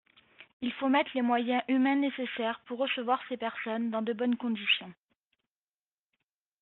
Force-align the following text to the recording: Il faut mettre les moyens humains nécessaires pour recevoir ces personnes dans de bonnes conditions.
Il 0.63 0.73
faut 0.73 0.89
mettre 0.89 1.11
les 1.13 1.21
moyens 1.21 1.61
humains 1.67 1.95
nécessaires 1.95 2.59
pour 2.65 2.79
recevoir 2.79 3.21
ces 3.29 3.37
personnes 3.37 3.91
dans 3.91 4.01
de 4.01 4.13
bonnes 4.13 4.35
conditions. 4.35 4.91